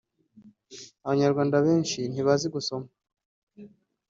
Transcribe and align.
f) 0.75 0.81
Abanyarwanda 1.05 1.55
benshi 1.65 1.99
ntibazi 2.11 2.45
gusoma 2.55 2.87